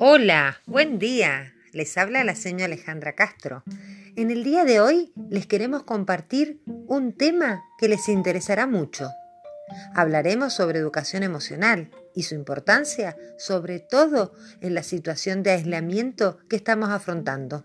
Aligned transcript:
Hola, 0.00 0.60
buen 0.64 1.00
día. 1.00 1.54
Les 1.72 1.98
habla 1.98 2.22
la 2.22 2.36
señora 2.36 2.66
Alejandra 2.66 3.16
Castro. 3.16 3.64
En 4.14 4.30
el 4.30 4.44
día 4.44 4.64
de 4.64 4.78
hoy 4.78 5.12
les 5.28 5.48
queremos 5.48 5.82
compartir 5.82 6.62
un 6.86 7.12
tema 7.12 7.64
que 7.78 7.88
les 7.88 8.08
interesará 8.08 8.68
mucho. 8.68 9.10
Hablaremos 9.96 10.54
sobre 10.54 10.78
educación 10.78 11.24
emocional 11.24 11.90
y 12.14 12.22
su 12.22 12.36
importancia, 12.36 13.16
sobre 13.38 13.80
todo 13.80 14.34
en 14.60 14.76
la 14.76 14.84
situación 14.84 15.42
de 15.42 15.50
aislamiento 15.50 16.38
que 16.48 16.54
estamos 16.54 16.90
afrontando. 16.90 17.64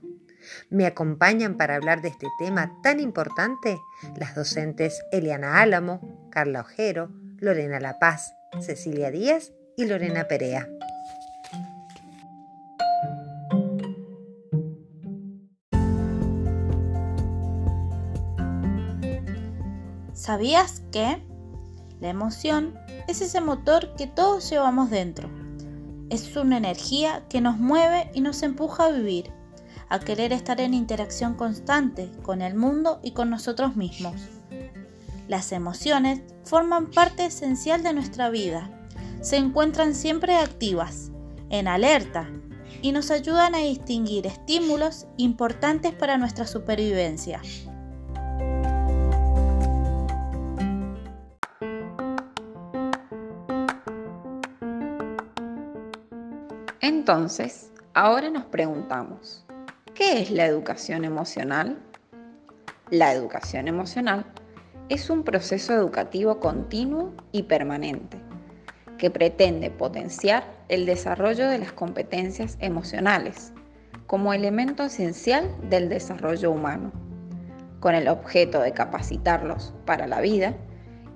Me 0.72 0.88
acompañan 0.88 1.56
para 1.56 1.76
hablar 1.76 2.02
de 2.02 2.10
este 2.10 2.26
tema 2.40 2.80
tan 2.82 3.00
importante 3.00 3.78
las 4.18 4.34
docentes 4.34 5.04
Eliana 5.12 5.62
Álamo, 5.62 6.28
Carla 6.32 6.62
Ojero, 6.62 7.12
Lorena 7.38 7.80
La 7.80 8.00
Paz, 8.00 8.34
Cecilia 8.60 9.12
Díaz 9.12 9.52
y 9.78 9.86
Lorena 9.86 10.28
Perea. 10.28 10.68
¿Sabías 20.24 20.82
que? 20.94 21.22
La 22.00 22.08
emoción 22.08 22.80
es 23.10 23.20
ese 23.20 23.42
motor 23.42 23.94
que 23.98 24.08
todos 24.08 24.50
llevamos 24.50 24.90
dentro. 24.90 25.30
Es 26.10 26.34
una 26.38 26.56
energía 26.56 27.28
que 27.28 27.42
nos 27.42 27.58
mueve 27.58 28.10
y 28.14 28.22
nos 28.22 28.42
empuja 28.42 28.86
a 28.86 28.92
vivir, 28.92 29.34
a 29.90 30.00
querer 30.00 30.32
estar 30.32 30.62
en 30.62 30.74
interacción 30.74 31.34
constante 31.34 32.10
con 32.22 32.42
el 32.42 32.56
mundo 32.56 33.02
y 33.04 33.12
con 33.12 33.30
nosotros 33.30 33.76
mismos. 33.76 34.16
Las 35.28 35.52
emociones 35.52 36.22
forman 36.46 36.90
parte 36.90 37.26
esencial 37.26 37.84
de 37.84 37.92
nuestra 37.92 38.30
vida. 38.30 38.70
Se 39.20 39.36
encuentran 39.36 39.94
siempre 39.94 40.38
activas, 40.38 41.12
en 41.50 41.68
alerta, 41.68 42.30
y 42.82 42.94
nos 42.94 43.12
ayudan 43.12 43.56
a 43.56 43.58
distinguir 43.58 44.26
estímulos 44.26 45.06
importantes 45.18 45.92
para 45.92 46.18
nuestra 46.18 46.48
supervivencia. 46.48 47.42
Entonces, 56.84 57.72
ahora 57.94 58.30
nos 58.30 58.44
preguntamos, 58.44 59.46
¿qué 59.96 60.22
es 60.22 60.30
la 60.30 60.46
educación 60.46 61.06
emocional? 61.06 61.78
La 62.90 63.14
educación 63.14 63.70
emocional 63.70 64.26
es 64.90 65.10
un 65.10 65.24
proceso 65.24 65.72
educativo 65.72 66.42
continuo 66.42 67.14
y 67.32 67.44
permanente 67.44 68.20
que 68.98 69.10
pretende 69.10 69.72
potenciar 69.72 70.44
el 70.68 70.86
desarrollo 70.86 71.48
de 71.48 71.60
las 71.60 71.72
competencias 71.72 72.58
emocionales 72.60 73.54
como 74.06 74.34
elemento 74.34 74.84
esencial 74.84 75.56
del 75.70 75.88
desarrollo 75.88 76.52
humano, 76.52 76.92
con 77.80 77.96
el 77.96 78.10
objeto 78.10 78.60
de 78.60 78.74
capacitarlos 78.74 79.74
para 79.86 80.06
la 80.06 80.20
vida 80.20 80.54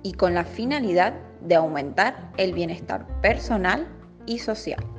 y 0.01 0.13
con 0.13 0.33
la 0.33 0.45
finalidad 0.45 1.15
de 1.41 1.55
aumentar 1.55 2.31
el 2.37 2.53
bienestar 2.53 3.05
personal 3.19 3.85
y 4.25 4.39
social. 4.39 4.96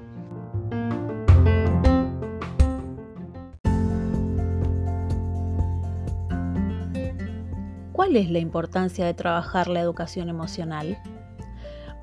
¿Cuál 7.99 8.15
es 8.15 8.31
la 8.31 8.39
importancia 8.39 9.05
de 9.05 9.13
trabajar 9.13 9.67
la 9.67 9.81
educación 9.81 10.29
emocional? 10.29 11.03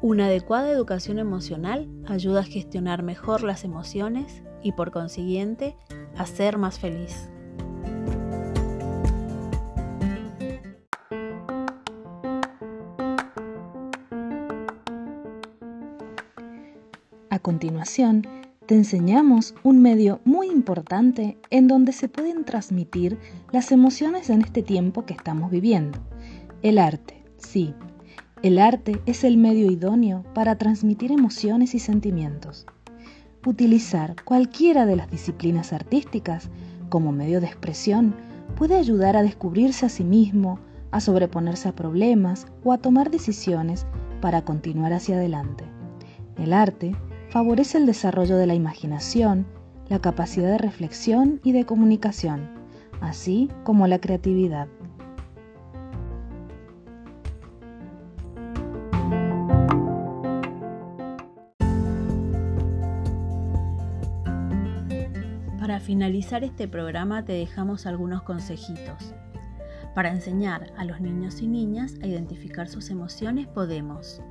Una 0.02 0.26
adecuada 0.26 0.70
educación 0.70 1.20
emocional 1.20 1.88
ayuda 2.06 2.42
a 2.42 2.44
gestionar 2.44 3.02
mejor 3.02 3.44
las 3.44 3.64
emociones 3.64 4.44
y 4.62 4.74
por 4.74 4.92
consiguiente 4.92 5.78
a 6.18 6.26
ser 6.26 6.58
más 6.58 6.80
feliz. 6.80 7.30
A 17.30 17.40
continuación, 17.40 18.28
te 18.66 18.76
enseñamos 18.76 19.53
un 19.64 19.81
medio 19.81 20.22
muy 20.26 20.48
importante 20.48 21.38
en 21.52 21.68
donde 21.68 21.92
se 21.92 22.08
pueden 22.09 22.46
transmitir 22.46 23.20
las 23.52 23.72
emociones 23.72 24.30
en 24.30 24.42
este 24.42 24.64
tiempo 24.64 25.06
que 25.06 25.14
estamos 25.14 25.52
viviendo. 25.52 26.00
El 26.64 26.80
arte, 26.80 27.24
sí. 27.38 27.75
El 28.42 28.59
arte 28.59 29.02
es 29.06 29.24
el 29.24 29.38
medio 29.38 29.72
idóneo 29.72 30.24
para 30.34 30.58
transmitir 30.58 31.12
emociones 31.12 31.75
y 31.75 31.80
sentimientos. 31.80 32.66
Utilizar 33.46 34.16
cualquiera 34.24 34.86
de 34.88 34.96
las 34.96 35.12
disciplinas 35.12 35.72
artísticas 35.72 36.50
como 36.90 37.12
medio 37.12 37.42
de 37.42 37.48
expresión 37.48 38.16
puede 38.58 38.75
ayudar 38.75 39.16
a 39.16 39.24
descubrirse 39.24 39.86
a 39.86 39.90
sí 39.90 40.04
mismo, 40.04 40.59
a 40.90 41.02
sobreponerse 41.02 41.70
a 41.70 41.75
problemas 41.75 42.48
o 42.64 42.74
a 42.74 42.80
tomar 42.80 43.12
decisiones 43.12 43.86
para 44.22 44.44
continuar 44.44 44.94
hacia 44.94 45.18
adelante. 45.18 45.66
El 46.38 46.54
arte 46.54 46.96
favorece 47.35 47.78
el 47.78 47.85
desarrollo 47.85 48.38
de 48.38 48.47
la 48.47 48.53
imaginación, 48.53 49.46
la 49.90 50.00
capacidad 50.00 50.51
de 50.51 50.57
reflexión 50.57 51.41
y 51.44 51.51
de 51.51 51.66
comunicación, 51.66 52.50
así 53.01 53.50
como 53.66 53.88
la 53.88 54.00
creatividad. 54.00 54.69
Para 65.59 65.81
finalizar 65.81 66.45
este 66.45 66.69
programa 66.69 67.25
te 67.25 67.34
dejamos 67.34 67.85
algunos 67.85 68.22
consejitos. 68.22 69.13
Para 69.94 70.09
enseñar 70.09 70.72
a 70.78 70.85
los 70.85 71.01
niños 71.01 71.41
y 71.41 71.47
niñas 71.47 71.95
a 72.01 72.07
identificar 72.07 72.69
sus 72.69 72.90
emociones 72.90 73.45
podemos 73.47 74.22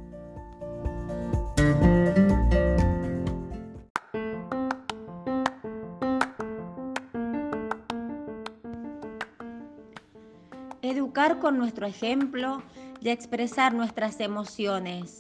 Educar 10.85 11.39
con 11.39 11.57
nuestro 11.57 11.87
ejemplo 11.87 12.63
y 13.01 13.09
expresar 13.09 13.73
nuestras 13.73 14.21
emociones. 14.21 15.17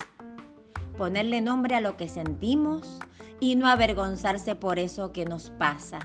Ponerle 0.98 1.40
nombre 1.40 1.74
a 1.74 1.80
lo 1.80 1.96
que 1.96 2.06
sentimos 2.06 2.98
y 3.40 3.56
no 3.56 3.66
avergonzarse 3.66 4.56
por 4.56 4.78
eso 4.78 5.10
que 5.12 5.24
nos 5.24 5.48
pasa. 5.48 6.00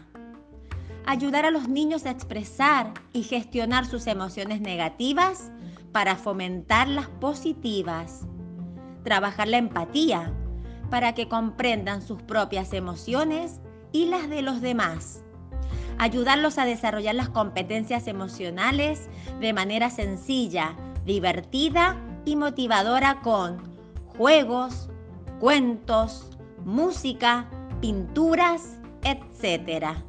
Ayudar 1.05 1.45
a 1.45 1.51
los 1.51 1.67
niños 1.67 2.05
a 2.05 2.11
expresar 2.11 2.93
y 3.11 3.23
gestionar 3.23 3.85
sus 3.85 4.07
emociones 4.07 4.61
negativas 4.61 5.51
para 5.91 6.15
fomentar 6.15 6.87
las 6.87 7.09
positivas. 7.09 8.21
Trabajar 9.03 9.49
la 9.49 9.57
empatía 9.57 10.33
para 10.89 11.13
que 11.13 11.27
comprendan 11.27 12.01
sus 12.01 12.23
propias 12.23 12.71
emociones 12.71 13.59
y 13.91 14.05
las 14.05 14.29
de 14.29 14.41
los 14.41 14.61
demás 14.61 15.21
ayudarlos 15.99 16.57
a 16.57 16.65
desarrollar 16.65 17.13
las 17.13 17.29
competencias 17.29 18.07
emocionales 18.07 19.09
de 19.39 19.53
manera 19.53 19.89
sencilla, 19.89 20.75
divertida 21.05 21.97
y 22.25 22.35
motivadora 22.35 23.21
con 23.21 23.61
juegos, 24.17 24.89
cuentos, 25.39 26.29
música, 26.65 27.47
pinturas, 27.81 28.77
etc. 29.03 30.08